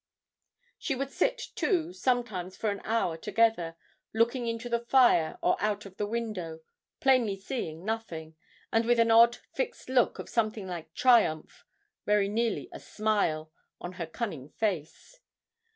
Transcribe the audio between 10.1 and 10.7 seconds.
of something